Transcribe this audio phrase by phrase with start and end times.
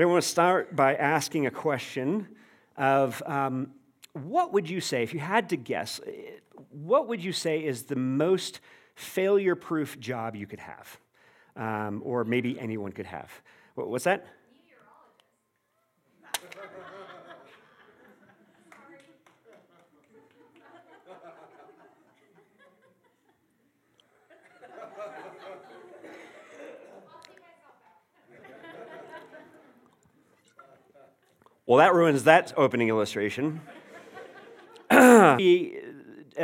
[0.00, 2.26] But I want to start by asking a question
[2.74, 3.72] of um,
[4.14, 6.00] what would you say, if you had to guess,
[6.70, 8.60] what would you say is the most
[8.94, 10.98] failure proof job you could have?
[11.54, 13.30] Um, or maybe anyone could have?
[13.74, 14.26] What's that?
[31.70, 33.60] Well, that ruins that opening illustration.
[34.90, 35.72] a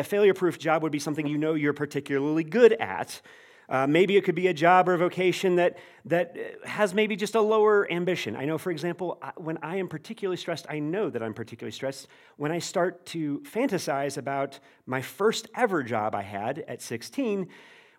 [0.04, 3.20] failure proof job would be something you know you're particularly good at.
[3.68, 7.34] Uh, maybe it could be a job or a vocation that, that has maybe just
[7.34, 8.36] a lower ambition.
[8.36, 12.06] I know, for example, when I am particularly stressed, I know that I'm particularly stressed
[12.36, 17.48] when I start to fantasize about my first ever job I had at 16,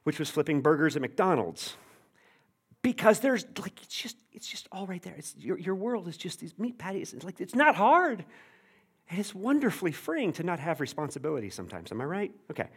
[0.03, 1.75] which was flipping burgers at McDonald's
[2.81, 5.15] because there's like it's just it's just all right there.
[5.17, 7.13] It's, your, your world is just these meat patties.
[7.13, 8.23] It's like it's not hard.
[9.09, 11.91] And it's wonderfully freeing to not have responsibility sometimes.
[11.91, 12.31] Am I right?
[12.51, 12.67] Okay.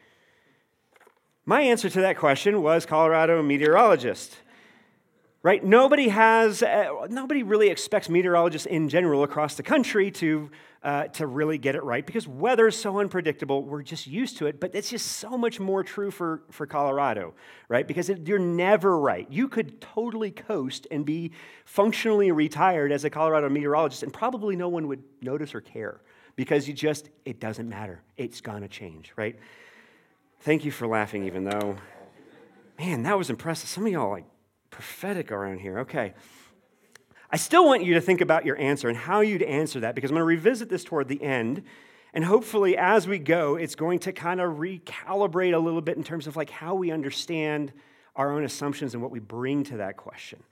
[1.44, 4.36] My answer to that question was Colorado meteorologist.
[5.42, 5.64] Right?
[5.64, 10.50] Nobody has, uh, nobody really expects meteorologists in general across the country to,
[10.82, 13.64] uh, to really get it right because weather is so unpredictable.
[13.64, 14.60] We're just used to it.
[14.60, 17.32] But it's just so much more true for, for Colorado,
[17.68, 17.88] right?
[17.88, 19.26] Because it, you're never right.
[19.30, 21.32] You could totally coast and be
[21.64, 26.02] functionally retired as a Colorado meteorologist, and probably no one would notice or care
[26.36, 28.02] because you just, it doesn't matter.
[28.18, 29.38] It's to change, right?
[30.40, 31.76] Thank you for laughing, even though,
[32.78, 33.68] man, that was impressive.
[33.68, 34.24] Some of y'all like
[34.70, 35.80] prophetic around here.
[35.80, 36.14] Okay.
[37.30, 40.10] I still want you to think about your answer and how you'd answer that because
[40.10, 41.62] I'm going to revisit this toward the end.
[42.12, 46.02] And hopefully, as we go, it's going to kind of recalibrate a little bit in
[46.02, 47.72] terms of like how we understand
[48.16, 50.42] our own assumptions and what we bring to that question.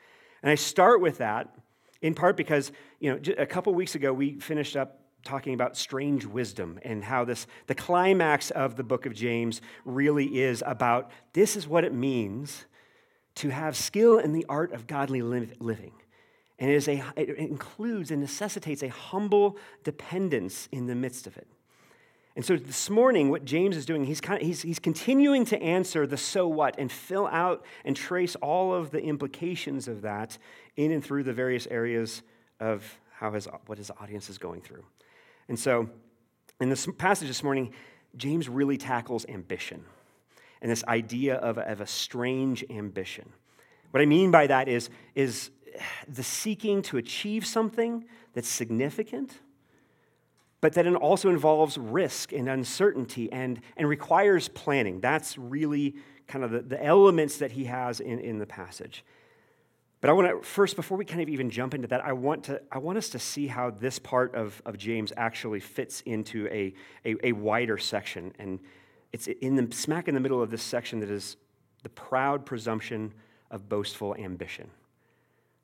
[0.43, 1.53] And I start with that
[2.01, 6.25] in part because, you know, a couple weeks ago, we finished up talking about strange
[6.25, 11.57] wisdom and how this the climax of the book of James really is about this
[11.57, 12.67] is what it means
[13.39, 15.93] to have skill in the art of godly living.
[16.59, 21.37] And it, is a, it includes and necessitates a humble dependence in the midst of
[21.37, 21.47] it.
[22.35, 25.61] And so this morning, what James is doing, he's, kind of, he's, he's continuing to
[25.61, 30.39] answer the so what and fill out and trace all of the implications of that
[30.77, 32.23] in and through the various areas
[32.61, 34.85] of how his, what his audience is going through.
[35.49, 35.89] And so
[36.61, 37.73] in this passage this morning,
[38.17, 39.85] James really tackles ambition
[40.61, 43.31] and this idea of a, of a strange ambition.
[43.91, 45.51] What I mean by that is, is
[46.09, 48.05] the seeking to achieve something
[48.35, 49.39] that's significant,
[50.61, 55.01] but that it also involves risk and uncertainty and, and requires planning.
[55.01, 55.95] That's really
[56.27, 59.05] kind of the, the elements that he has in, in the passage.
[60.01, 62.45] But I want to first, before we kind of even jump into that, I want,
[62.45, 66.47] to, I want us to see how this part of, of James actually fits into
[66.49, 66.73] a,
[67.05, 68.33] a, a wider section.
[68.39, 68.61] And
[69.13, 71.37] it's in the smack in the middle of this section that is
[71.83, 73.13] the proud presumption
[73.51, 74.71] of boastful ambition.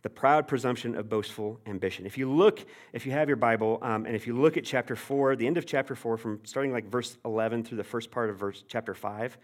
[0.02, 2.04] The proud presumption of boastful ambition.
[2.04, 4.96] If you look, if you have your Bible, um, and if you look at chapter
[4.96, 8.28] 4, the end of chapter 4, from starting like verse 11 through the first part
[8.28, 9.38] of verse chapter 5,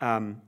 [0.00, 0.40] um,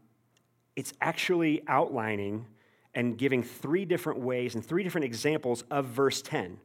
[0.76, 2.46] it's actually outlining
[2.94, 6.58] and giving three different ways and three different examples of verse 10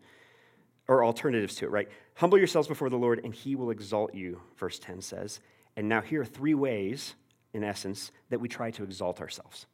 [0.87, 1.89] or alternatives to it, right?
[2.15, 5.39] Humble yourselves before the Lord and he will exalt you, verse 10 says.
[5.75, 7.15] And now, here are three ways,
[7.53, 9.65] in essence, that we try to exalt ourselves,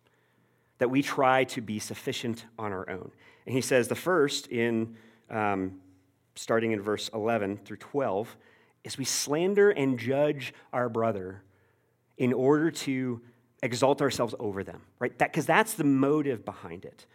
[0.77, 3.11] that we try to be sufficient on our own.
[3.45, 4.95] And he says the first, in
[5.29, 5.79] um,
[6.35, 8.37] starting in verse 11 through 12,
[8.83, 11.43] is we slander and judge our brother
[12.17, 13.21] in order to
[13.61, 15.17] exalt ourselves over them, right?
[15.17, 17.05] Because that, that's the motive behind it,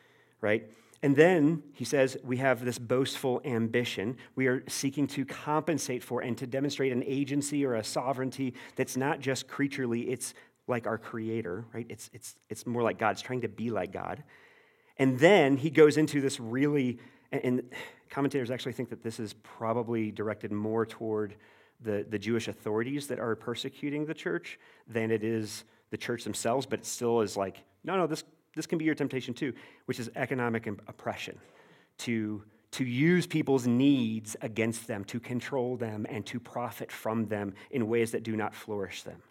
[0.41, 0.69] right?
[1.04, 4.16] And then he says we have this boastful ambition.
[4.37, 8.97] We are seeking to compensate for and to demonstrate an agency or a sovereignty that's
[8.97, 10.32] not just creaturely, it's
[10.66, 11.84] like our creator, right?
[11.91, 13.10] It's, it's, it's more like God.
[13.10, 14.25] It's trying to be like God.
[14.97, 16.98] And then he goes into this really,
[17.31, 17.65] and
[18.09, 21.36] commentators actually think that this is probably directed more toward
[21.83, 24.59] the, the Jewish authorities that are persecuting the church
[24.89, 28.24] than it is the church themselves, but it still is like, no, no, this,
[28.56, 29.53] this can be your temptation too,
[29.86, 31.39] which is economic oppression,
[31.98, 32.42] to,
[32.72, 37.89] to use people's needs against them, to control them, and to profit from them in
[37.89, 39.22] ways that do not flourish them,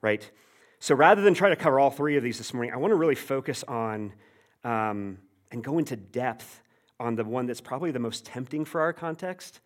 [0.00, 0.30] right?
[0.78, 2.96] So rather than try to cover all three of these this morning, I want to
[2.96, 4.12] really focus on
[4.64, 5.18] um,
[5.50, 6.62] and go into depth
[6.98, 9.60] on the one that's probably the most tempting for our context,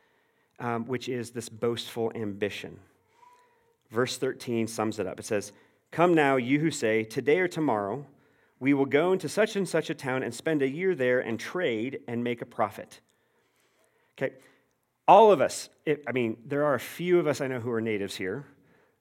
[0.58, 2.78] um, which is this boastful ambition.
[3.90, 5.20] Verse 13 sums it up.
[5.20, 5.52] It says,
[5.90, 8.04] Come now, you who say, Today or tomorrow,
[8.58, 11.38] we will go into such and such a town and spend a year there and
[11.38, 13.00] trade and make a profit.
[14.17, 14.35] Okay,
[15.06, 17.70] all of us, it, I mean, there are a few of us I know who
[17.70, 18.47] are natives here,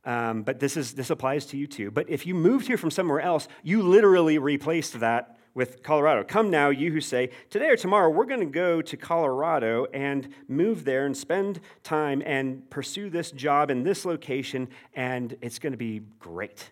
[0.03, 1.89] um, but this, is, this applies to you too.
[1.89, 6.23] But if you moved here from somewhere else, you literally replaced that with Colorado.
[6.23, 10.27] Come now, you who say, Today or tomorrow, we're going to go to Colorado and
[10.47, 15.71] move there and spend time and pursue this job in this location, and it's going
[15.71, 16.71] to be great.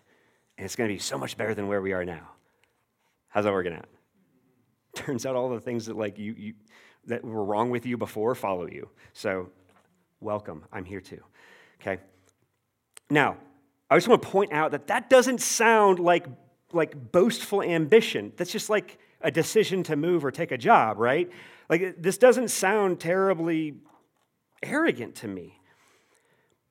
[0.58, 2.33] And it's going to be so much better than where we are now.
[3.34, 3.88] How's that working out?
[4.94, 6.54] Turns out all the things that like you, you
[7.06, 8.88] that were wrong with you before follow you.
[9.12, 9.50] So
[10.20, 10.64] welcome.
[10.72, 11.20] I'm here too.
[11.80, 12.00] Okay.
[13.10, 13.36] Now,
[13.90, 16.26] I just want to point out that that doesn't sound like
[16.72, 18.32] like boastful ambition.
[18.36, 21.28] That's just like a decision to move or take a job, right?
[21.68, 23.74] Like this doesn't sound terribly
[24.62, 25.58] arrogant to me.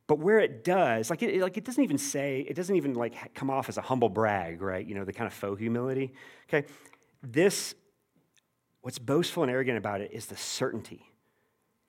[0.08, 3.34] But where it does, like it, like it doesn't even say, it doesn't even like
[3.34, 4.86] come off as a humble brag, right?
[4.86, 6.14] You know, the kind of faux humility.
[6.50, 6.68] Okay,
[7.22, 7.74] this,
[8.82, 11.10] what's boastful and arrogant about it is the certainty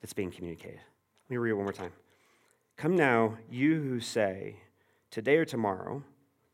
[0.00, 0.80] that's being communicated.
[1.24, 1.92] Let me read it one more time.
[2.76, 4.56] Come now, you who say,
[5.10, 6.02] today or tomorrow,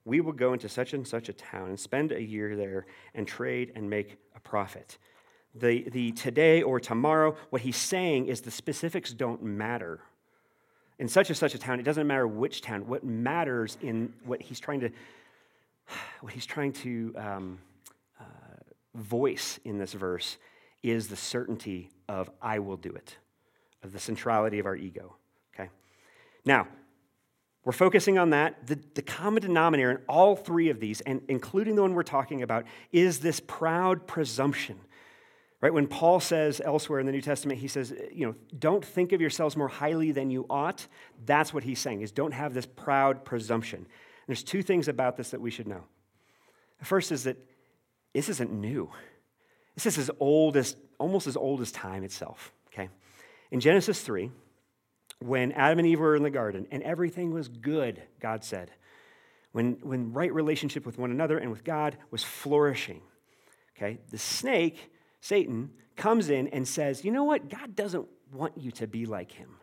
[0.05, 3.27] we will go into such and such a town and spend a year there and
[3.27, 4.99] trade and make a profit.
[5.55, 10.01] The, the today or tomorrow, what he's saying is the specifics don't matter.
[11.01, 12.87] In such and such a town, it doesn't matter which town.
[12.87, 14.91] What matters in what he's trying to,
[16.21, 17.59] what he's trying to um,
[18.21, 18.25] uh,
[18.95, 20.37] voice in this verse
[20.83, 23.17] is the certainty of I will do it,
[23.83, 25.17] of the centrality of our ego.
[25.55, 25.71] Okay?
[26.45, 26.69] Now,
[27.65, 28.67] we're focusing on that.
[28.67, 32.43] The, the, common denominator in all three of these, and including the one we're talking
[32.43, 34.79] about, is this proud presumption.
[35.61, 35.75] Right?
[35.75, 39.21] When Paul says elsewhere in the New Testament, he says, you know, don't think of
[39.21, 40.87] yourselves more highly than you ought.
[41.27, 43.81] That's what he's saying, is don't have this proud presumption.
[43.81, 43.87] And
[44.27, 45.83] there's two things about this that we should know.
[46.79, 47.37] The first is that
[48.15, 48.91] this isn't new.
[49.75, 52.89] This is as old as, almost as old as time itself, okay?
[53.51, 54.31] In Genesis 3,
[55.19, 58.71] when Adam and Eve were in the garden and everything was good, God said,
[59.53, 63.03] when, when right relationship with one another and with God was flourishing,
[63.77, 64.91] okay, the snake,
[65.21, 67.49] Satan, comes in and says, You know what?
[67.49, 69.57] God doesn't want you to be like him.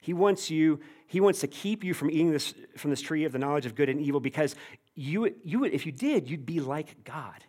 [0.00, 3.32] He wants you, he wants to keep you from eating this from this tree of
[3.32, 4.54] the knowledge of good and evil because
[4.94, 7.44] you, you if you did, you'd be like God.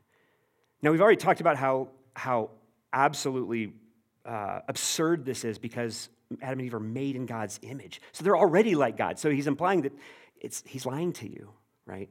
[0.82, 2.52] Now we've already talked about how, how
[2.94, 3.74] absolutely
[4.26, 6.10] uh, absurd this is because
[6.42, 8.02] Adam and Eve are made in God's image.
[8.12, 9.18] So they're already like God.
[9.18, 9.94] So he's implying that
[10.40, 11.52] it's, he's lying to you,
[11.86, 12.10] right?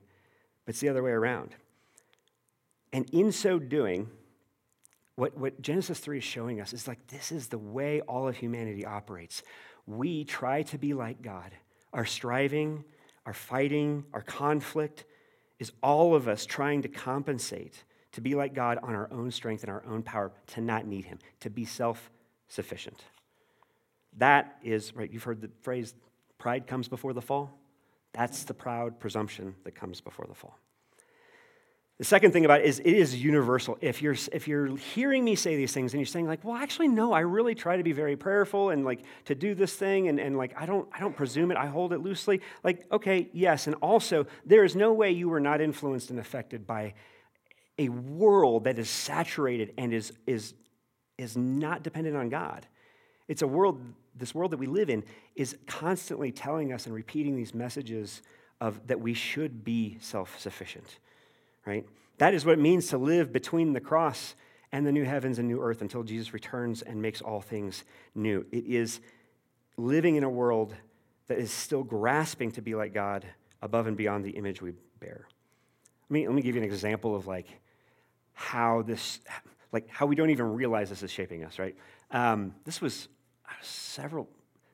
[0.64, 1.54] But it's the other way around.
[2.92, 4.08] And in so doing,
[5.16, 8.36] what, what Genesis 3 is showing us is like this is the way all of
[8.36, 9.42] humanity operates.
[9.86, 11.52] We try to be like God.
[11.92, 12.84] Our striving,
[13.24, 15.04] our fighting, our conflict
[15.58, 19.62] is all of us trying to compensate to be like God on our own strength
[19.62, 22.10] and our own power, to not need Him, to be self
[22.48, 23.02] sufficient.
[24.18, 25.94] That is, right, you've heard the phrase,
[26.38, 27.58] pride comes before the fall.
[28.12, 30.58] That's the proud presumption that comes before the fall.
[31.98, 33.78] The second thing about it is it is universal.
[33.80, 36.88] If you're, if you're hearing me say these things and you're saying, like, well, actually,
[36.88, 40.20] no, I really try to be very prayerful and like to do this thing and,
[40.20, 42.42] and like I don't I don't presume it, I hold it loosely.
[42.62, 43.66] Like, okay, yes.
[43.66, 46.92] And also, there is no way you were not influenced and affected by
[47.78, 50.52] a world that is saturated and is is
[51.16, 52.66] is not dependent on God.
[53.26, 53.80] It's a world
[54.14, 55.02] this world that we live in
[55.34, 58.20] is constantly telling us and repeating these messages
[58.60, 60.98] of that we should be self-sufficient
[61.66, 61.84] right?
[62.18, 64.34] That is what it means to live between the cross
[64.72, 68.46] and the new heavens and new earth until jesus returns and makes all things new.
[68.50, 69.00] It is
[69.76, 70.74] living in a world
[71.28, 73.26] that is still grasping to be like god
[73.62, 75.26] above and beyond the image we bear.
[76.08, 77.48] Let me, let me give you an example of like
[78.32, 79.20] how this
[79.72, 81.76] like how we don't even realize this is shaping us right?
[82.10, 83.08] Um, this was
[83.62, 84.28] several,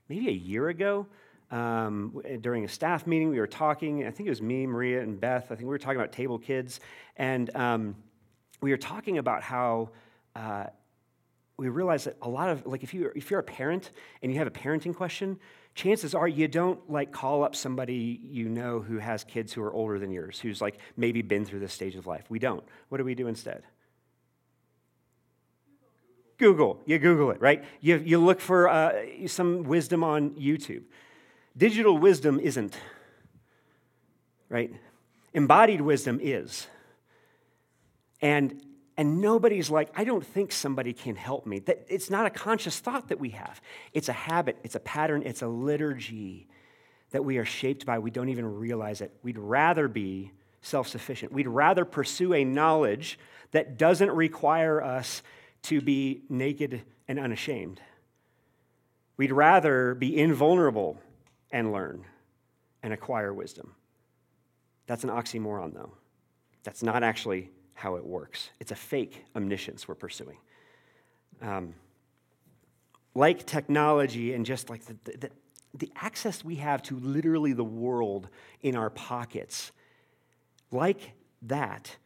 [0.09, 1.07] maybe a year ago,
[1.53, 4.07] um, during a staff meeting, we were talking.
[4.07, 5.45] I think it was me, Maria, and Beth.
[5.45, 6.81] I think we were talking about table kids,
[7.17, 7.95] and um,
[8.63, 9.91] we were talking about how
[10.35, 10.65] uh,
[11.59, 13.91] we realize that a lot of like if you if you're a parent
[14.23, 15.39] and you have a parenting question,
[15.75, 19.73] chances are you don't like call up somebody you know who has kids who are
[19.75, 22.25] older than yours, who's like maybe been through this stage of life.
[22.31, 22.65] We don't.
[22.89, 23.63] What do we do instead?
[26.39, 26.81] Google.
[26.87, 27.63] You Google it, right?
[27.81, 28.93] You, you look for uh,
[29.27, 30.83] some wisdom on YouTube.
[31.57, 32.77] Digital wisdom isn't,
[34.49, 34.73] right?
[35.35, 36.67] Embodied wisdom is.
[38.21, 38.63] And,
[38.97, 41.59] and nobody's like, I don't think somebody can help me.
[41.61, 43.61] That, it's not a conscious thought that we have,
[43.93, 46.49] it's a habit, it's a pattern, it's a liturgy
[47.11, 47.99] that we are shaped by.
[47.99, 49.13] We don't even realize it.
[49.23, 50.33] We'd rather be
[50.63, 51.33] self sufficient.
[51.33, 53.19] We'd rather pursue a knowledge
[53.51, 55.23] that doesn't require us
[55.65, 57.81] to be naked and unashamed.
[59.19, 60.99] We'd rather be invulnerable
[61.53, 62.05] and learn
[62.83, 63.75] and acquire wisdom.
[64.87, 65.93] That's an oxymoron, though.
[66.65, 68.51] That's not actually how it works.
[68.61, 70.39] It's a fake omniscience we're pursuing.
[71.41, 71.75] Um,
[73.15, 75.31] like technology and just like the, the,
[75.75, 78.29] the access we have to literally the world
[78.63, 79.73] in our pockets,
[80.71, 81.97] like that,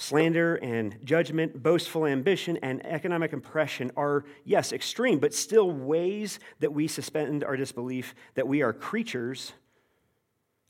[0.00, 6.72] slander and judgment, boastful ambition, and economic oppression are, yes, extreme, but still ways that
[6.72, 9.52] we suspend our disbelief that we are creatures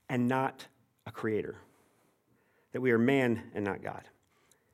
[0.09, 0.67] and not
[1.07, 1.57] a creator,
[2.73, 4.03] that we are man and not God.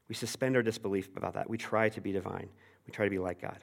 [0.08, 1.50] We suspend our disbelief about that.
[1.50, 2.48] We try to be divine,
[2.86, 3.58] we try to be like God.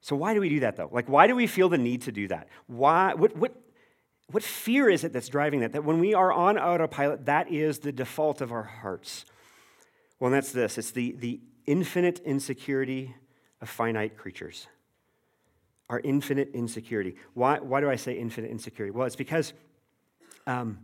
[0.00, 0.88] So, why do we do that though?
[0.92, 2.46] Like, why do we feel the need to do that?
[2.68, 3.56] Why, what, what,
[4.30, 5.72] what fear is it that's driving that?
[5.72, 9.24] That when we are on autopilot, that is the default of our hearts.
[10.20, 13.14] Well, and that's this it's the, the infinite insecurity
[13.60, 14.68] of finite creatures.
[15.88, 17.16] Our infinite insecurity.
[17.34, 18.92] Why, why do I say infinite insecurity?
[18.96, 19.52] Well, it's because
[20.46, 20.78] um,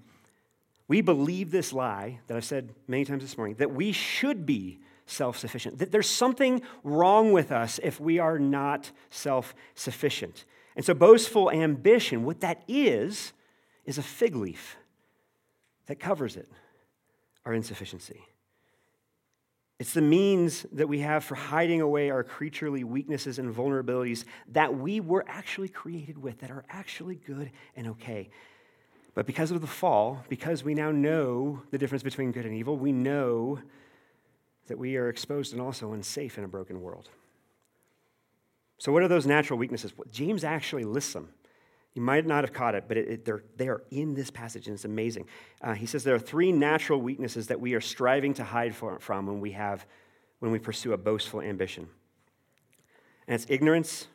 [0.88, 4.80] we believe this lie that I've said many times this morning that we should be
[5.06, 10.44] self sufficient, that there's something wrong with us if we are not self sufficient.
[10.74, 13.32] And so, boastful ambition, what that is,
[13.84, 14.76] is a fig leaf
[15.86, 16.48] that covers it,
[17.44, 18.24] our insufficiency.
[19.78, 24.74] It's the means that we have for hiding away our creaturely weaknesses and vulnerabilities that
[24.74, 28.30] we were actually created with, that are actually good and okay.
[29.14, 32.76] But because of the fall, because we now know the difference between good and evil,
[32.76, 33.58] we know
[34.66, 37.10] that we are exposed and also unsafe in a broken world.
[38.78, 39.92] So, what are those natural weaknesses?
[40.10, 41.30] James actually lists them.
[41.96, 44.66] You might not have caught it, but it, it, they're, they are in this passage,
[44.66, 45.24] and it's amazing.
[45.62, 48.98] Uh, he says there are three natural weaknesses that we are striving to hide for,
[49.00, 49.86] from when we, have,
[50.40, 51.88] when we pursue a boastful ambition.
[53.26, 54.08] And it's ignorance,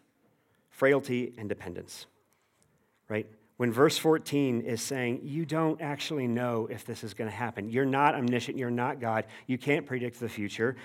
[0.69, 2.05] frailty, and dependence.
[3.09, 3.27] Right?
[3.57, 7.69] when verse 14 is saying, You don't actually know if this is going to happen.
[7.69, 8.57] You're not omniscient.
[8.57, 9.25] You're not God.
[9.45, 10.75] You can't predict the future.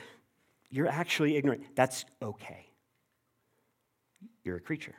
[0.68, 1.62] You're actually ignorant.
[1.74, 2.66] That's okay.
[4.44, 4.94] You're a creature.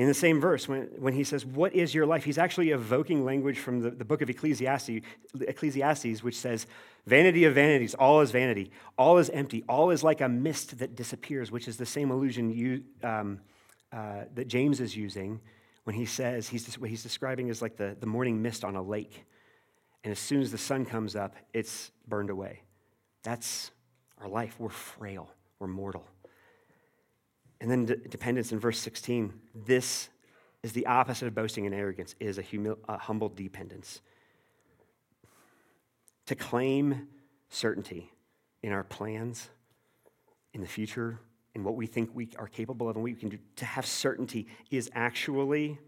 [0.00, 2.24] In the same verse, when, when he says, What is your life?
[2.24, 5.04] He's actually evoking language from the, the book of Ecclesiastes,
[5.38, 6.66] Ecclesiastes, which says,
[7.06, 10.94] Vanity of vanities, all is vanity, all is empty, all is like a mist that
[10.94, 12.82] disappears, which is the same illusion you.
[13.02, 13.40] Um,
[13.92, 15.40] uh, that James is using
[15.82, 18.82] when he says, he's, what he's describing is like the, the morning mist on a
[18.82, 19.24] lake.
[20.04, 22.62] And as soon as the sun comes up, it's burned away.
[23.24, 23.72] That's
[24.18, 24.54] our life.
[24.58, 25.28] We're frail,
[25.58, 26.06] we're mortal.
[27.60, 29.32] And then dependence in verse 16.
[29.54, 30.08] This
[30.62, 34.00] is the opposite of boasting and arrogance, is a, humil- a humble dependence.
[36.26, 37.08] To claim
[37.48, 38.10] certainty
[38.62, 39.48] in our plans,
[40.52, 41.18] in the future,
[41.54, 43.84] and what we think we are capable of and what we can do, to have
[43.84, 45.78] certainty is actually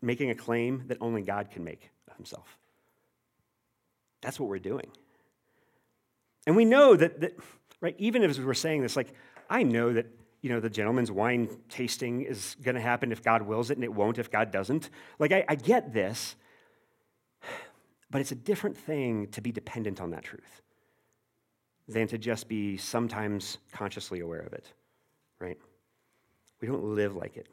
[0.00, 2.58] making a claim that only God can make of himself.
[4.20, 4.88] That's what we're doing.
[6.46, 7.36] And we know that, that
[7.80, 9.12] right, even as we're saying this, like,
[9.48, 10.06] I know that,
[10.42, 13.84] you know, the gentleman's wine tasting is going to happen if God wills it, and
[13.84, 14.90] it won't if God doesn't.
[15.18, 16.36] Like, I, I get this,
[18.10, 20.62] but it's a different thing to be dependent on that truth
[21.88, 24.72] than to just be sometimes consciously aware of it,
[25.38, 25.58] right?
[26.60, 27.48] We don't live like it.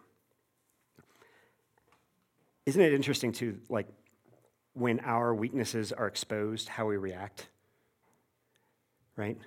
[2.66, 3.88] Isn't it interesting to like
[4.74, 7.50] when our weaknesses are exposed, how we react?
[9.16, 9.38] Right?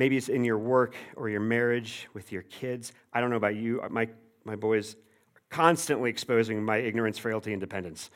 [0.00, 2.94] Maybe it's in your work or your marriage with your kids.
[3.12, 3.82] I don't know about you.
[3.82, 4.08] Uh, my,
[4.44, 8.08] my boys are constantly exposing my ignorance, frailty, and dependence.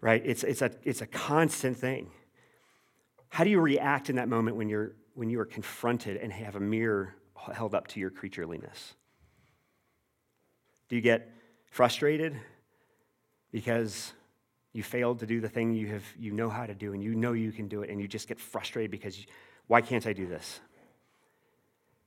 [0.00, 0.20] Right?
[0.26, 2.10] It's, it's, a, it's a constant thing.
[3.28, 6.56] How do you react in that moment when you're when you are confronted and have
[6.56, 7.14] a mirror
[7.54, 8.94] held up to your creatureliness?
[10.88, 11.30] Do you get
[11.70, 12.36] frustrated
[13.52, 14.12] because
[14.72, 17.14] you failed to do the thing you have you know how to do and you
[17.14, 19.26] know you can do it and you just get frustrated because you,
[19.68, 20.58] why can't I do this?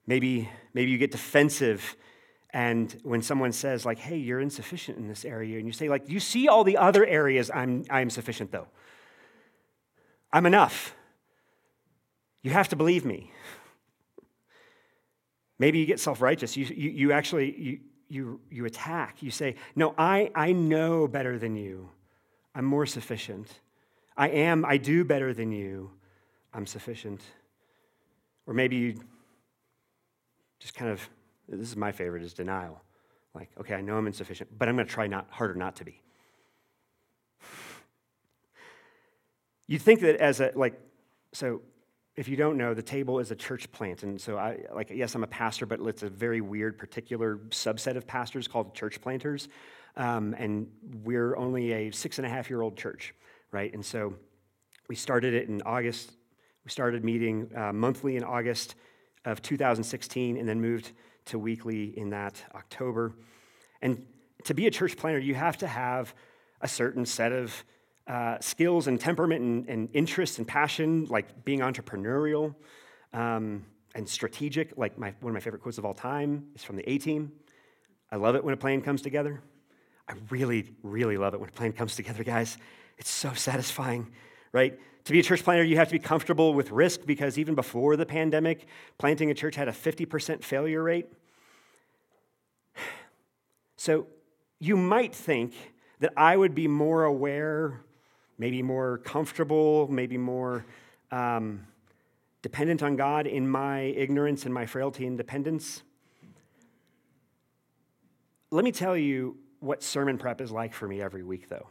[0.09, 1.95] Maybe maybe you get defensive
[2.49, 6.09] and when someone says like hey you're insufficient in this area and you say like
[6.09, 8.65] you see all the other areas I'm I'm sufficient though.
[10.33, 10.95] I'm enough.
[12.41, 13.31] You have to believe me.
[15.59, 16.57] Maybe you get self righteous.
[16.57, 19.21] You, you, you actually you, you, you attack.
[19.21, 21.91] You say, No, I, I know better than you.
[22.55, 23.47] I'm more sufficient.
[24.17, 25.91] I am, I do better than you.
[26.51, 27.21] I'm sufficient.
[28.47, 29.01] Or maybe you
[30.59, 31.09] just kind of,
[31.47, 32.81] this is my favorite, is denial.
[33.33, 35.85] Like, okay, I know I'm insufficient, but I'm going to try not harder not to
[35.85, 36.01] be.
[39.67, 40.79] You'd think that as a like,
[41.31, 41.61] so
[42.15, 45.15] if you don't know, the table is a church plant, and so I like yes,
[45.15, 49.47] I'm a pastor, but it's a very weird particular subset of pastors called church planters,
[49.95, 50.67] um, and
[51.03, 53.13] we're only a six and a half year old church,
[53.51, 53.71] right?
[53.73, 54.15] And so
[54.89, 56.11] we started it in August.
[56.65, 58.75] We started meeting uh, monthly in August
[59.25, 60.91] of 2016 and then moved
[61.25, 63.15] to weekly in that October.
[63.81, 64.05] And
[64.45, 66.13] to be a church planter, you have to have
[66.61, 67.63] a certain set of
[68.07, 72.55] uh, skills and temperament and, and interest and passion, like being entrepreneurial
[73.13, 74.77] um, and strategic.
[74.77, 77.31] Like my, one of my favorite quotes of all time is from the A Team.
[78.11, 79.41] I love it when a plan comes together.
[80.07, 82.57] I really, really love it when a plan comes together, guys.
[82.97, 84.11] It's so satisfying,
[84.51, 84.79] right?
[85.05, 87.95] To be a church planter, you have to be comfortable with risk because even before
[87.95, 91.07] the pandemic, planting a church had a 50% failure rate.
[93.75, 94.07] So
[94.59, 95.53] you might think
[96.01, 97.79] that I would be more aware
[98.39, 100.65] maybe more comfortable, maybe more
[101.11, 101.67] um,
[102.41, 105.83] dependent on God in my ignorance and my frailty and dependence.
[108.49, 111.67] Let me tell you what sermon prep is like for me every week, though.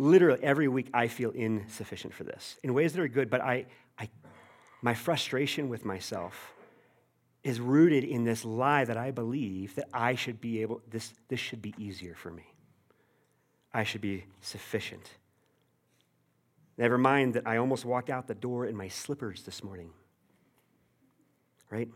[0.00, 3.66] Literally, every week I feel insufficient for this in ways that are good, but I,
[3.98, 4.08] I,
[4.80, 6.54] my frustration with myself
[7.44, 11.38] is rooted in this lie that I believe that I should be able, this, this
[11.38, 12.46] should be easier for me.
[13.74, 15.10] I should be sufficient.
[16.78, 19.90] Never mind that I almost walked out the door in my slippers this morning.
[21.68, 21.90] Right?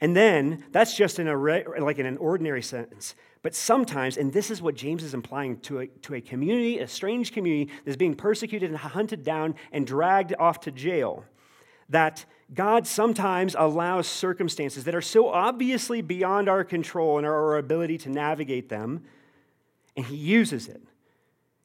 [0.00, 3.14] And then that's just in a like in an ordinary sentence.
[3.44, 6.88] But sometimes, and this is what James is implying to a, to a community, a
[6.88, 11.26] strange community that's being persecuted and hunted down and dragged off to jail,
[11.90, 12.24] that
[12.54, 18.08] God sometimes allows circumstances that are so obviously beyond our control and our ability to
[18.08, 19.04] navigate them
[19.94, 20.82] and he uses it.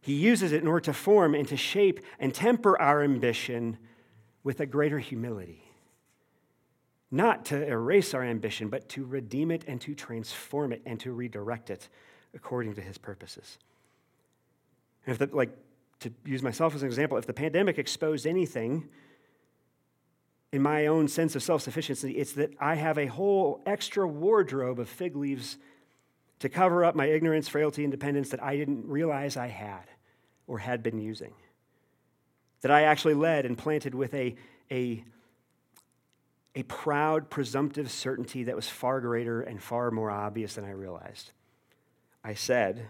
[0.01, 3.77] He uses it in order to form and to shape and temper our ambition
[4.43, 5.63] with a greater humility.
[7.11, 11.11] Not to erase our ambition, but to redeem it and to transform it and to
[11.11, 11.89] redirect it
[12.35, 13.57] according to his purposes.
[15.05, 15.49] And if the, like,
[16.01, 18.87] to use myself as an example, if the pandemic exposed anything
[20.51, 24.79] in my own sense of self sufficiency, it's that I have a whole extra wardrobe
[24.79, 25.57] of fig leaves
[26.39, 29.83] to cover up my ignorance, frailty, and dependence that I didn't realize I had
[30.47, 31.33] or had been using.
[32.61, 34.35] That I actually led and planted with a,
[34.71, 35.03] a,
[36.55, 41.31] a proud, presumptive certainty that was far greater and far more obvious than I realized.
[42.23, 42.87] I said,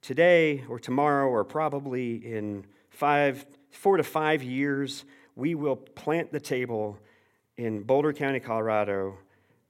[0.00, 5.04] Today or tomorrow or probably in five, four to five years,
[5.36, 6.98] we will plant the table
[7.56, 9.16] in Boulder County, Colorado,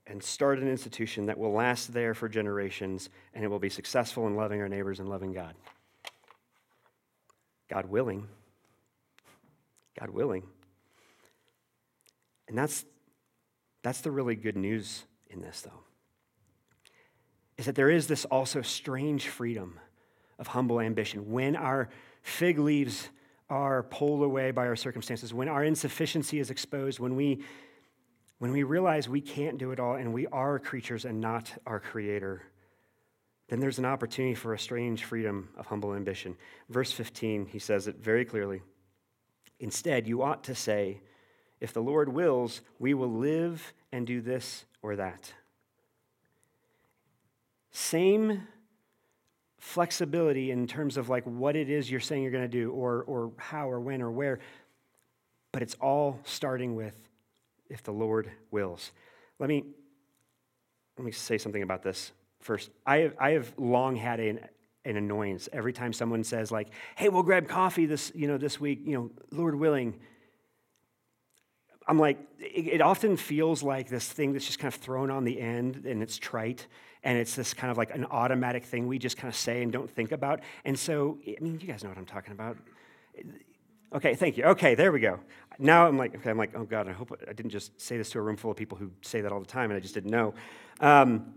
[0.06, 4.26] and start an institution that will last there for generations and it will be successful
[4.26, 5.54] in loving our neighbors and loving God.
[7.68, 8.26] God willing.
[9.98, 10.44] God willing.
[12.52, 12.84] And that's,
[13.82, 15.84] that's the really good news in this, though,
[17.56, 19.80] is that there is this also strange freedom
[20.38, 21.32] of humble ambition.
[21.32, 21.88] When our
[22.20, 23.08] fig leaves
[23.48, 27.42] are pulled away by our circumstances, when our insufficiency is exposed, when we
[28.36, 31.80] when we realize we can't do it all and we are creatures and not our
[31.80, 32.42] creator,
[33.48, 36.36] then there's an opportunity for a strange freedom of humble ambition.
[36.68, 38.60] Verse 15, he says it very clearly.
[39.58, 41.00] Instead, you ought to say,
[41.62, 45.32] if the Lord wills, we will live and do this or that.
[47.70, 48.48] Same
[49.60, 53.04] flexibility in terms of like what it is you're saying you're going to do or,
[53.04, 54.40] or how or when or where,
[55.52, 56.96] but it's all starting with
[57.70, 58.90] if the Lord wills.
[59.38, 59.62] Let me,
[60.98, 62.70] let me say something about this first.
[62.84, 64.40] I have, I have long had an,
[64.84, 68.58] an annoyance every time someone says, like, hey, we'll grab coffee this, you know, this
[68.60, 70.00] week, you know, Lord willing.
[71.86, 75.40] I'm like, it, often feels like this thing that's just kind of thrown on the
[75.40, 76.66] end and it's trite
[77.02, 79.72] and it's this kind of like an automatic thing we just kind of say and
[79.72, 80.40] don't think about.
[80.64, 82.56] And so, I mean, you guys know what I'm talking about.
[83.94, 84.44] Okay, thank you.
[84.44, 85.18] Okay, there we go.
[85.58, 88.10] Now I'm like, okay, I'm like, oh God, I hope I didn't just say this
[88.10, 89.94] to a room full of people who say that all the time and I just
[89.94, 90.34] didn't know.
[90.80, 91.34] Um,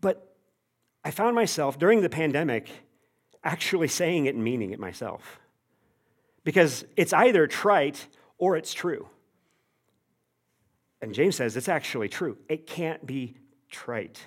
[0.00, 0.36] but
[1.04, 2.70] I found myself during the pandemic
[3.42, 5.39] actually saying it and meaning it myself.
[6.44, 8.06] Because it's either trite
[8.38, 9.08] or it's true.
[11.02, 12.38] And James says it's actually true.
[12.48, 13.36] It can't be
[13.70, 14.26] trite.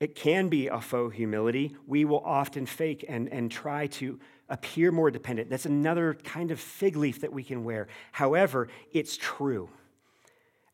[0.00, 1.76] It can be a faux humility.
[1.86, 5.50] We will often fake and, and try to appear more dependent.
[5.50, 7.88] That's another kind of fig leaf that we can wear.
[8.12, 9.68] However, it's true.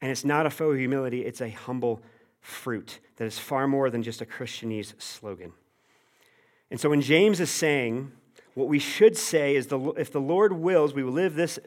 [0.00, 2.02] And it's not a faux humility, it's a humble
[2.40, 5.54] fruit that is far more than just a Christianese slogan.
[6.70, 8.12] And so when James is saying,
[8.54, 11.58] what we should say is the, if the Lord wills, we will live this,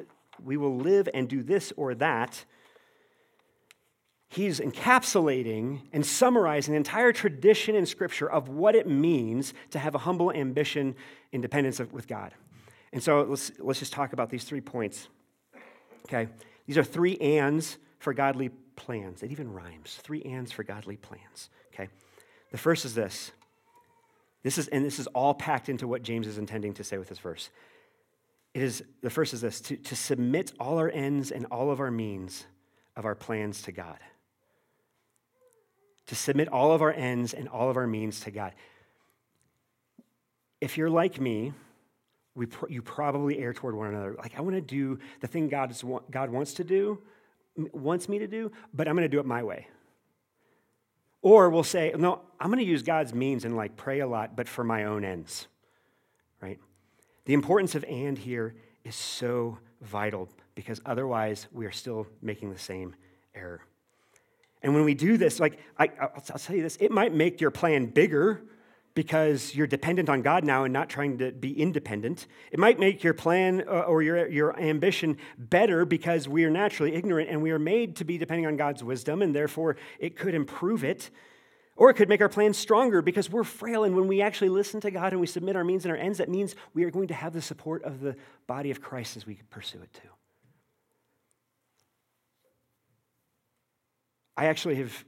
[0.43, 2.45] we will live and do this or that.
[4.30, 9.95] He's encapsulating and summarizing the entire tradition in Scripture of what it means to have
[9.95, 10.95] a humble ambition
[11.32, 12.34] in dependence with God.
[12.91, 15.08] And so let's, let's just talk about these three points.
[16.06, 16.30] Okay?
[16.65, 19.23] These are three ands for godly plans.
[19.23, 20.00] It even rhymes.
[20.04, 21.50] Three ands for godly plans.
[21.73, 21.89] Okay?
[22.52, 23.32] The first is this.
[24.43, 27.10] This is, and this is all packed into what James is intending to say with
[27.10, 27.50] this verse.
[28.54, 31.80] It is, the first is this to, to submit all our ends and all of
[31.80, 32.45] our means
[32.95, 33.97] of our plans to God.
[36.08, 38.54] To submit all of our ends and all of our means to God.
[40.62, 41.54] If you're like me,
[42.34, 44.15] we pr- you probably err toward one another.
[44.17, 47.00] Like, I want to do the thing God's, God wants to do,
[47.73, 49.67] wants me to do, but I'm going to do it my way.
[51.21, 54.36] Or we'll say, no, I'm going to use God's means and like pray a lot,
[54.36, 55.47] but for my own ends,
[56.41, 56.60] right?
[57.25, 62.60] The importance of and here is so vital because otherwise we are still making the
[62.60, 62.95] same
[63.36, 63.62] error.
[64.63, 67.51] And when we do this, like, I, will tell you this, it might make your
[67.51, 68.41] plan bigger
[68.97, 72.25] because you're dependent on God now and not trying to be independent.
[72.51, 76.95] It might make your plan uh, or your, your ambition better because we are naturally
[76.95, 80.33] ignorant and we are made to be depending on God's wisdom, and therefore it could
[80.33, 81.12] improve it.
[81.75, 84.81] Or it could make our plan stronger because we're frail, and when we actually listen
[84.81, 87.10] to God and we submit our means and our ends, that means we are going
[87.10, 88.15] to have the support of the
[88.47, 90.10] body of Christ as we pursue it too.
[94.36, 95.05] I actually have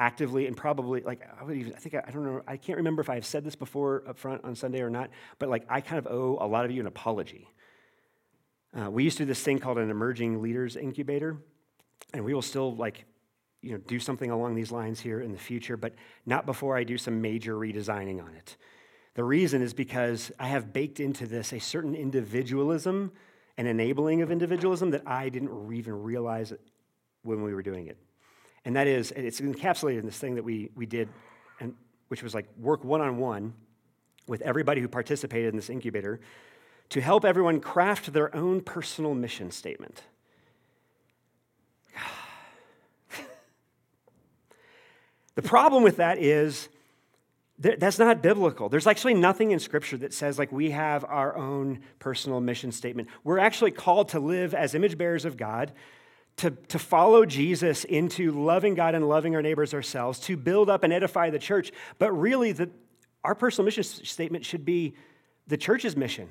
[0.00, 3.02] actively and probably like I would even I think I, don't know I can't remember
[3.02, 5.82] if I have said this before up front on Sunday or not, but like I
[5.82, 7.48] kind of owe a lot of you an apology.
[8.74, 11.36] Uh, we used to do this thing called an emerging leaders incubator,
[12.14, 13.04] and we will still like
[13.60, 16.82] you know do something along these lines here in the future, but not before I
[16.82, 18.56] do some major redesigning on it.
[19.14, 23.12] The reason is because I have baked into this a certain individualism
[23.58, 26.54] and enabling of individualism that I didn't even realize
[27.22, 27.98] when we were doing it.
[28.64, 31.08] And that is, it's encapsulated in this thing that we, we did,
[31.60, 31.74] and,
[32.08, 33.54] which was like work one on one
[34.26, 36.20] with everybody who participated in this incubator
[36.90, 40.02] to help everyone craft their own personal mission statement.
[45.34, 46.68] the problem with that is
[47.60, 48.70] that's not biblical.
[48.70, 53.08] There's actually nothing in Scripture that says, like, we have our own personal mission statement.
[53.22, 55.72] We're actually called to live as image bearers of God,
[56.40, 60.84] to, to follow Jesus into loving God and loving our neighbors ourselves, to build up
[60.84, 61.70] and edify the church.
[61.98, 62.70] But really, the,
[63.22, 64.94] our personal mission statement should be
[65.46, 66.28] the church's mission.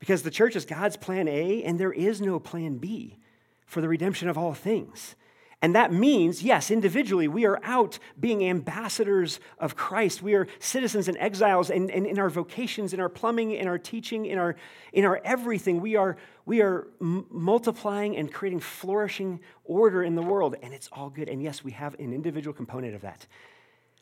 [0.00, 3.18] Because the church is God's plan A, and there is no plan B
[3.64, 5.14] for the redemption of all things.
[5.62, 10.22] And that means, yes, individually, we are out being ambassadors of Christ.
[10.22, 14.26] We are citizens and exiles, and, in our vocations, in our plumbing, in our teaching,
[14.26, 14.54] in our,
[14.92, 20.22] in our everything, we are, we are m- multiplying and creating flourishing order in the
[20.22, 21.28] world, and it's all good.
[21.28, 23.26] And yes, we have an individual component of that.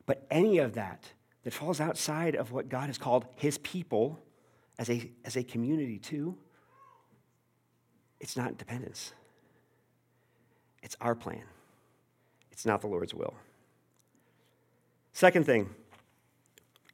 [0.07, 1.05] But any of that
[1.45, 4.19] that falls outside of what God has called his people
[4.77, 6.37] as a, as a community, too,
[8.19, 9.13] it's not dependence.
[10.95, 11.43] It's our plan,
[12.53, 13.35] it's not the Lord's will.
[15.13, 15.69] Second thing,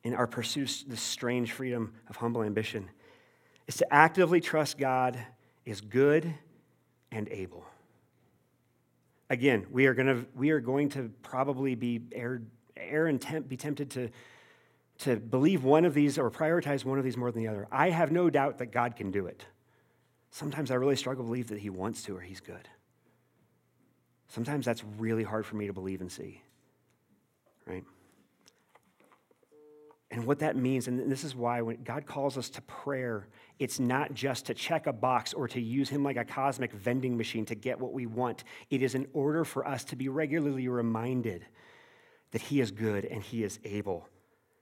[0.05, 2.89] in our pursuit of this strange freedom of humble ambition,
[3.67, 5.19] is to actively trust God
[5.67, 6.33] is good
[7.13, 7.67] and able.
[9.29, 12.41] Again, we are, gonna, we are going to probably be err,
[12.79, 14.09] err and tempt, be tempted to,
[15.01, 17.69] to believe one of these or prioritize one of these more than the other.
[17.71, 19.45] I have no doubt that God can do it.
[20.31, 22.67] Sometimes I really struggle to believe that He wants to or He's good.
[24.31, 26.41] Sometimes that's really hard for me to believe and see,
[27.67, 27.85] right?
[30.13, 33.27] And what that means, and this is why when God calls us to prayer,
[33.59, 37.17] it's not just to check a box or to use Him like a cosmic vending
[37.17, 38.45] machine to get what we want.
[38.71, 41.45] It is in order for us to be regularly reminded
[42.31, 44.09] that He is good and He is able.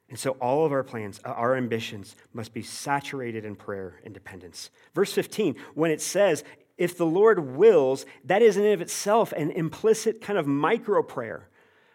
[0.09, 4.15] And so all of our plans, uh, our ambitions must be saturated in prayer and
[4.15, 4.71] dependence.
[4.95, 6.43] Verse 15, when it says,
[6.79, 11.03] if the Lord wills, that is in and of itself an implicit kind of micro
[11.03, 11.49] prayer,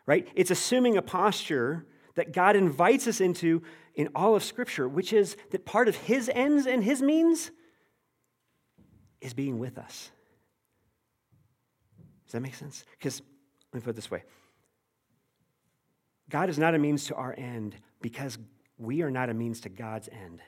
[0.06, 0.28] right?
[0.36, 3.63] It's assuming a posture that God invites us into
[3.96, 7.50] in all of Scripture, which is that part of His ends and His means
[9.22, 10.12] is being with us.
[12.26, 12.84] Does that make sense?
[12.91, 13.22] Because
[13.72, 14.24] let me put it this way
[16.30, 18.38] God is not a means to our end because
[18.78, 20.41] we are not a means to God's end.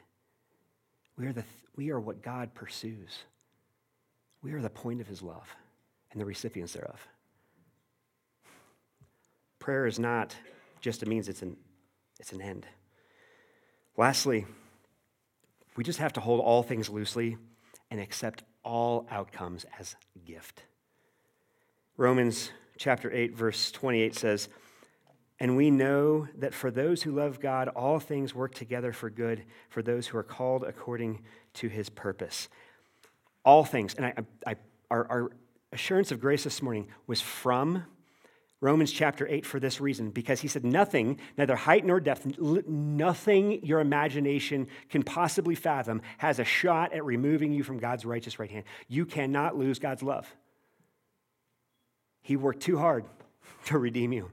[1.18, 1.46] We are, the,
[1.78, 3.20] we are what God pursues.
[4.46, 5.56] We are the point of his love
[6.12, 7.08] and the recipients thereof.
[9.58, 10.36] Prayer is not
[10.82, 11.58] just a means, it's an,
[12.20, 12.68] it's an end.
[13.98, 14.46] Lastly,
[15.76, 17.38] we just have to hold all things loosely
[17.90, 20.62] and accept all outcomes as gift.
[21.98, 24.48] Romans chapter 8 verse 28 says,
[25.40, 29.44] "And we know that for those who love God all things work together for good
[29.70, 32.48] for those who are called according to his purpose."
[33.46, 33.94] All things.
[33.94, 34.14] And I,
[34.46, 34.56] I
[34.92, 35.32] our, our
[35.72, 37.86] assurance of grace this morning was from
[38.62, 43.64] Romans chapter 8 for this reason, because he said, Nothing, neither height nor depth, nothing
[43.64, 48.50] your imagination can possibly fathom has a shot at removing you from God's righteous right
[48.50, 48.64] hand.
[48.88, 50.34] You cannot lose God's love.
[52.22, 53.06] He worked too hard
[53.66, 54.32] to redeem you.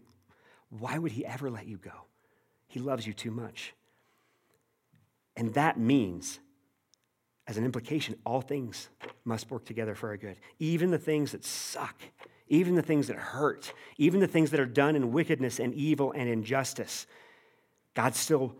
[0.70, 2.06] Why would he ever let you go?
[2.68, 3.74] He loves you too much.
[5.36, 6.40] And that means,
[7.52, 8.88] as an implication, all things
[9.24, 11.96] must work together for our good, even the things that suck
[12.52, 16.12] even the things that hurt, even the things that are done in wickedness and evil
[16.12, 17.06] and injustice,
[17.94, 18.54] God still,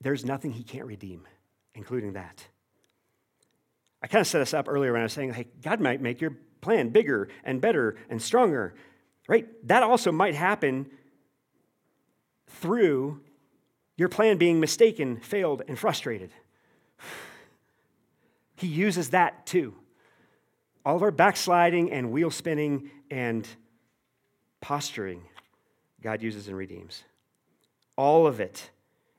[0.00, 1.28] there's nothing He can't redeem,
[1.74, 2.46] including that.
[4.02, 6.22] I kind of set us up earlier when I was saying, hey, God might make
[6.22, 8.74] your plan bigger and better and stronger,
[9.28, 9.46] right?
[9.68, 10.90] That also might happen
[12.48, 13.20] through
[13.98, 16.32] your plan being mistaken, failed, and frustrated.
[18.62, 19.74] He uses that too
[20.84, 23.46] all of our backsliding and wheel spinning and
[24.60, 25.22] posturing,
[26.00, 27.02] God uses and redeems.
[27.96, 28.70] All of it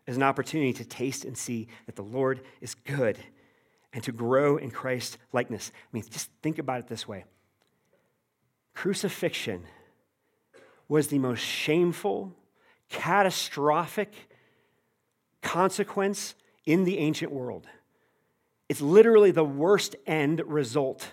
[0.08, 3.17] is an opportunity to taste and see that the Lord is good
[3.91, 5.73] and to grow in Christ likeness.
[5.75, 7.25] I mean, just think about it this way
[8.73, 9.65] crucifixion
[10.88, 12.34] was the most shameful,
[12.88, 14.13] catastrophic
[15.41, 16.34] consequence
[16.65, 17.67] in the ancient world.
[18.69, 21.12] It's literally the worst end result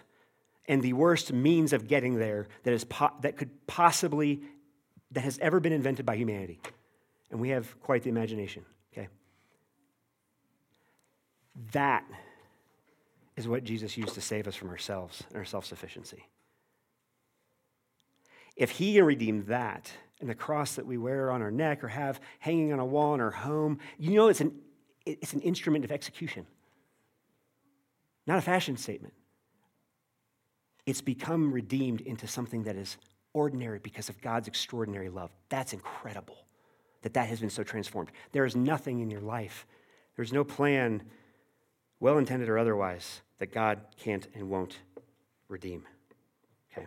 [0.66, 4.40] and the worst means of getting there that, is po- that could possibly,
[5.10, 6.60] that has ever been invented by humanity.
[7.30, 9.08] And we have quite the imagination, okay?
[11.72, 12.04] That
[13.36, 16.24] is what Jesus used to save us from ourselves and our self sufficiency.
[18.54, 21.88] If he can redeem that and the cross that we wear on our neck or
[21.88, 24.54] have hanging on a wall in our home, you know it's an,
[25.06, 26.46] it's an instrument of execution,
[28.30, 29.12] not a fashion statement
[30.86, 32.96] it's become redeemed into something that is
[33.32, 35.30] ordinary because of God's extraordinary love.
[35.48, 36.38] That's incredible
[37.02, 38.10] that that has been so transformed.
[38.32, 39.66] There is nothing in your life,
[40.16, 41.02] there's no plan,
[42.00, 44.78] well intended or otherwise, that God can't and won't
[45.48, 45.84] redeem.
[46.72, 46.86] Okay.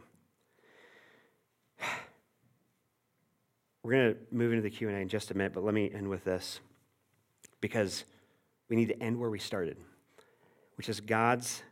[3.83, 6.07] We're going to move into the Q&A in just a minute, but let me end
[6.07, 6.59] with this
[7.59, 8.03] because
[8.69, 9.77] we need to end where we started,
[10.75, 11.63] which is God's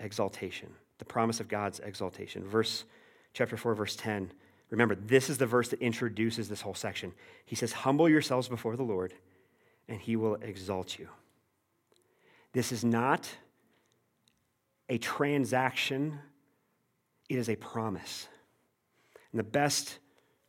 [0.00, 2.44] exaltation the promise of God's exaltation.
[2.44, 2.84] Verse
[3.32, 4.32] chapter 4 verse 10.
[4.70, 7.12] Remember, this is the verse that introduces this whole section.
[7.44, 9.14] He says, "Humble yourselves before the Lord,
[9.88, 11.08] and he will exalt you."
[12.52, 13.36] This is not
[14.88, 16.18] a transaction,
[17.28, 18.28] it is a promise.
[19.32, 19.98] And the best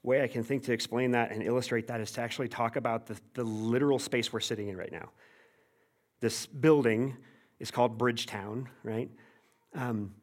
[0.04, 3.08] way I can think to explain that and illustrate that is to actually talk about
[3.08, 5.10] the, the literal space we're sitting in right now.
[6.20, 7.18] This building
[7.60, 9.10] is called Bridgetown, right?
[9.74, 10.14] Um,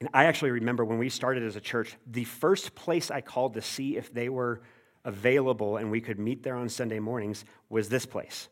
[0.00, 3.54] and I actually remember when we started as a church, the first place I called
[3.54, 4.62] to see if they were
[5.04, 8.48] available and we could meet there on Sunday mornings was this place.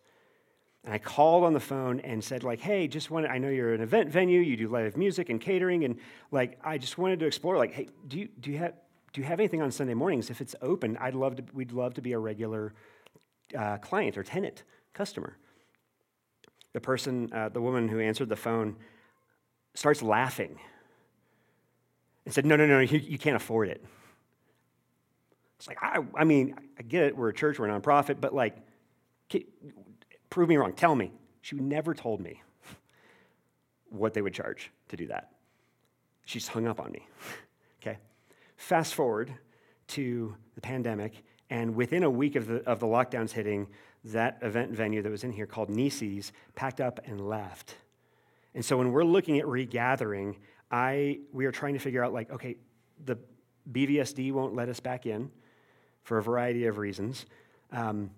[0.84, 3.74] And I called on the phone and said, like, hey, just wanted, I know you're
[3.74, 5.98] an event venue, you do live music and catering, and
[6.30, 8.74] like, I just wanted to explore, like, hey, do you, do you have,
[9.12, 10.30] do you have anything on Sunday mornings?
[10.30, 12.72] If it's open, I'd love to, we'd love to be a regular
[13.56, 15.36] uh, client or tenant, customer.
[16.76, 18.76] The person, uh, the woman who answered the phone
[19.72, 20.58] starts laughing
[22.26, 23.82] and said, No, no, no, you, you can't afford it.
[25.56, 27.16] It's like, I, I mean, I get it.
[27.16, 28.58] We're a church, we're a nonprofit, but like,
[30.28, 30.74] prove me wrong.
[30.74, 31.12] Tell me.
[31.40, 32.42] She never told me
[33.88, 35.30] what they would charge to do that.
[36.26, 37.08] She's hung up on me.
[37.80, 37.96] okay?
[38.58, 39.32] Fast forward
[39.88, 43.66] to the pandemic, and within a week of the, of the lockdowns hitting,
[44.12, 47.76] that event venue that was in here called Nissi's packed up and left.
[48.54, 50.36] And so when we're looking at regathering,
[50.70, 52.56] I, we are trying to figure out, like, okay,
[53.04, 53.16] the
[53.70, 55.30] BVSD won't let us back in
[56.02, 57.26] for a variety of reasons.
[57.72, 58.10] Um,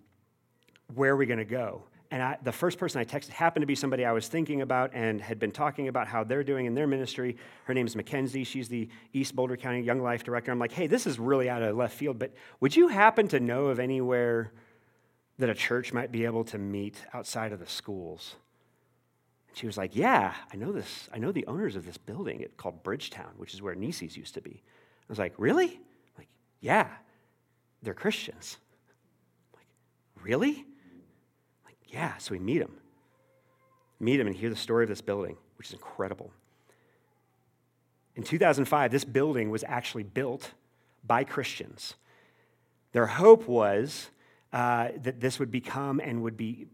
[0.95, 1.83] where are we going to go?
[2.11, 4.93] And I, the first person I texted happened to be somebody I was thinking about
[4.95, 7.37] and had been talking about how they're doing in their ministry.
[7.65, 8.45] Her name is Mackenzie.
[8.45, 10.51] She's the East Boulder County Young Life Director.
[10.51, 13.41] I'm like, hey, this is really out of left field, but would you happen to
[13.41, 14.53] know of anywhere
[15.39, 18.37] that a church might be able to meet outside of the schools?
[19.55, 21.09] She was like, Yeah, I know this.
[21.13, 24.35] I know the owners of this building it's called Bridgetown, which is where Nissi's used
[24.35, 24.63] to be.
[24.63, 25.67] I was like, Really?
[25.67, 26.29] I'm like,
[26.61, 26.89] yeah,
[27.83, 28.59] they're Christians.
[29.53, 30.59] I'm like, really?
[30.59, 32.77] I'm like, Yeah, so we meet them.
[34.01, 36.31] Meet them and hear the story of this building, which is incredible.
[38.15, 40.53] In 2005, this building was actually built
[41.05, 41.95] by Christians.
[42.93, 44.11] Their hope was
[44.53, 46.67] uh, that this would become and would be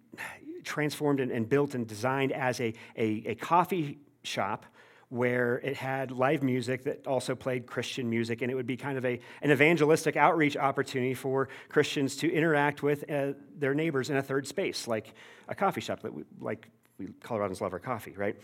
[0.64, 4.64] transformed and, and built and designed as a, a, a coffee shop
[5.10, 8.98] where it had live music that also played Christian music, and it would be kind
[8.98, 14.16] of a, an evangelistic outreach opportunity for Christians to interact with uh, their neighbors in
[14.16, 15.14] a third space, like
[15.46, 18.36] a coffee shop, that we, like we Coloradans love our coffee, right?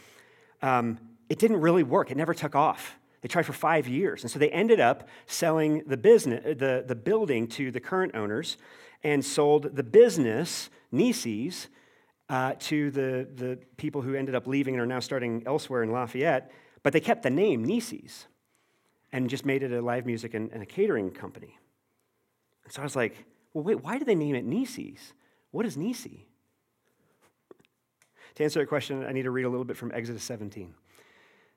[0.63, 2.11] Um, it didn't really work.
[2.11, 2.99] It never took off.
[3.23, 6.95] They tried for five years, and so they ended up selling the business, the, the
[6.95, 8.57] building to the current owners,
[9.03, 11.69] and sold the business, Nissi's,
[12.29, 15.91] uh, to the, the people who ended up leaving and are now starting elsewhere in
[15.91, 18.27] Lafayette, but they kept the name Nissi's
[19.13, 21.59] and just made it a live music and, and a catering company.
[22.65, 25.13] And so I was like, well, wait, why did they name it Nissi's?
[25.51, 26.21] What is Nissi?
[28.37, 30.73] To answer that question, I need to read a little bit from Exodus 17.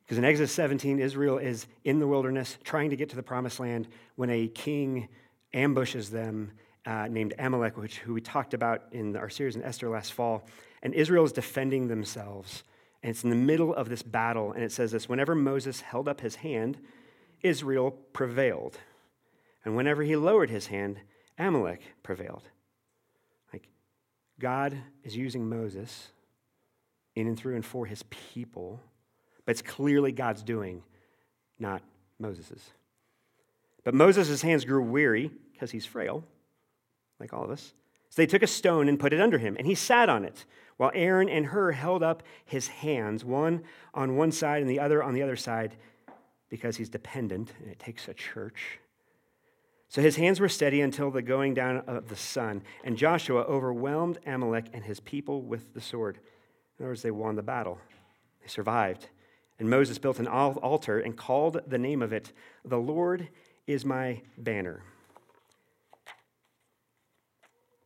[0.04, 3.60] Because in Exodus 17, Israel is in the wilderness trying to get to the promised
[3.60, 5.08] land when a king
[5.54, 6.52] ambushes them
[6.86, 10.46] uh, named Amalek, which, who we talked about in our series in Esther last fall.
[10.82, 12.64] And Israel is defending themselves.
[13.02, 14.52] And it's in the middle of this battle.
[14.52, 16.78] And it says this Whenever Moses held up his hand,
[17.42, 18.78] Israel prevailed.
[19.66, 21.00] And whenever he lowered his hand,
[21.38, 22.44] Amalek prevailed.
[23.54, 23.70] Like,
[24.40, 26.10] God is using Moses
[27.16, 28.82] in and through and for his people,
[29.46, 30.84] but it's clearly God's doing,
[31.60, 31.82] not
[32.20, 32.72] Moses's.
[33.86, 36.24] But Moses' hands grew weary because he's frail
[37.24, 37.74] like all of us.
[38.10, 40.46] So they took a stone and put it under him, and he sat on it,
[40.78, 45.02] while Aaron and Hur held up his hands, one on one side and the other
[45.02, 45.76] on the other side,
[46.50, 48.80] because he's dependent, and it takes a church.
[49.88, 54.20] So his hands were steady until the going down of the sun, and Joshua overwhelmed
[54.26, 56.18] Amalek and his people with the sword.
[56.78, 57.80] In other words, they won the battle.
[58.42, 59.08] They survived.
[59.60, 62.34] And Moses built an altar and called the name of it,
[62.66, 63.30] The Lord
[63.66, 64.84] is my banner.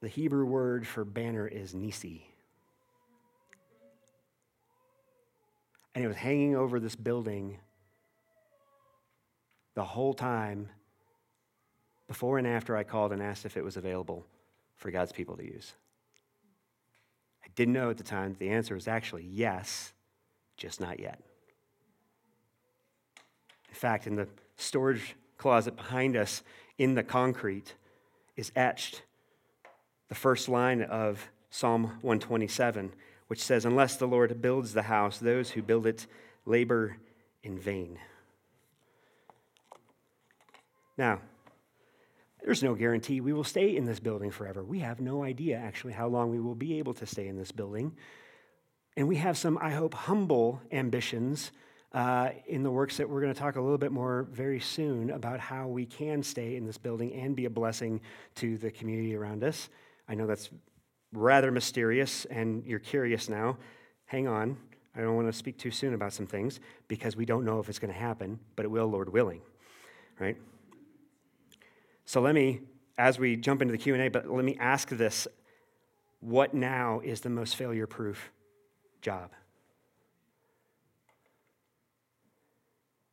[0.01, 2.21] The Hebrew word for banner is nissi.
[5.95, 7.57] And it was hanging over this building
[9.73, 10.69] the whole time
[12.07, 14.25] before and after I called and asked if it was available
[14.75, 15.73] for God's people to use.
[17.43, 18.33] I didn't know at the time.
[18.33, 19.93] That the answer was actually yes,
[20.55, 21.19] just not yet.
[23.69, 26.43] In fact, in the storage closet behind us
[26.77, 27.73] in the concrete
[28.36, 29.01] is etched
[30.10, 32.93] the first line of Psalm 127,
[33.28, 36.08] which says, Unless the Lord builds the house, those who build it
[36.46, 36.98] labor
[37.43, 38.00] in vain.
[40.98, 41.22] Now,
[42.43, 44.63] there's no guarantee we will stay in this building forever.
[44.63, 47.52] We have no idea, actually, how long we will be able to stay in this
[47.52, 47.93] building.
[48.96, 51.52] And we have some, I hope, humble ambitions
[51.93, 55.10] uh, in the works that we're going to talk a little bit more very soon
[55.12, 58.02] about how we can stay in this building and be a blessing
[58.36, 59.70] to the community around us.
[60.08, 60.50] I know that's
[61.13, 63.58] rather mysterious, and you're curious now.
[64.06, 64.58] Hang on.
[64.96, 67.70] I don't want to speak too soon about some things because we don't know if
[67.70, 69.41] it's going to happen, but it will, Lord willing.
[70.20, 70.38] Right?
[72.06, 72.62] So let me,
[72.98, 75.28] as we jump into the Q&A, but let me ask this.
[76.20, 78.32] What now is the most failure-proof
[79.02, 79.32] job?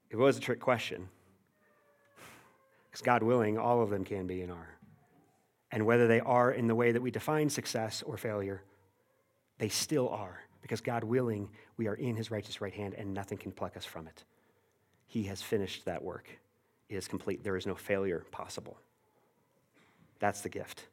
[0.09, 1.09] It was a trick question.
[2.87, 4.69] Because God willing, all of them can be and are
[5.75, 8.63] and whether they are in the way that we define success or failure,
[9.59, 10.39] they still are.
[10.63, 13.85] Because God willing, we are in his righteous right hand and nothing can pluck us
[13.85, 14.23] from it.
[15.09, 16.29] He has finished that work.
[16.89, 17.43] It is complete.
[17.43, 18.79] There is no failure possible.
[20.21, 20.85] That's the gift.